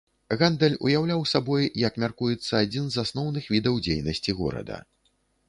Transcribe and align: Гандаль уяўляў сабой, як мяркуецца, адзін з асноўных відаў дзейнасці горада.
Гандаль 0.41 0.77
уяўляў 0.87 1.21
сабой, 1.31 1.67
як 1.81 1.99
мяркуецца, 2.05 2.49
адзін 2.63 2.89
з 2.97 3.01
асноўных 3.05 3.53
відаў 3.53 3.79
дзейнасці 3.85 4.37
горада. 4.43 4.83